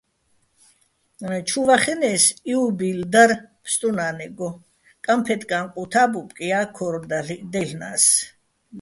[1.47, 3.31] ჩუ ვახენე́ს, იუბილ დარ
[3.63, 4.49] ბსტუნა́ნეგო,
[5.05, 6.95] კამფეტკა́ჼ ყუთა́ ბუბკია́ ქორ
[7.53, 8.03] დაჲლ'ნა́ს.